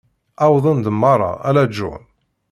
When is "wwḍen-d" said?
0.49-0.85